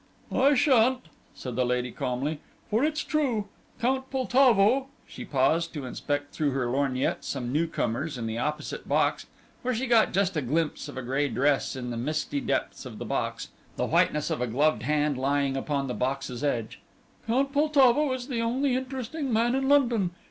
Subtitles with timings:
[0.33, 1.01] "I shan't,"
[1.35, 2.39] said the lady, calmly,
[2.71, 3.47] "for it's true!
[3.79, 8.89] Count Poltavo" she paused, to inspect through her lorgnette some new comers in the opposite
[8.89, 9.27] box,
[9.61, 12.97] where she got just a glimpse of a grey dress in the misty depths of
[12.97, 16.79] the box, the whiteness of a gloved hand lying upon the box's edge
[17.27, 20.09] "Count Poltavo is the only interesting man in London.